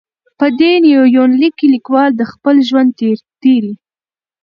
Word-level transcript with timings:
په 0.39 0.45
دې 0.59 0.73
یونلیک 1.15 1.53
کې 1.59 1.67
لیکوال 1.73 2.09
د 2.15 2.21
خپل 2.31 2.55
ژوند 2.69 2.89
تېرې. 3.41 3.73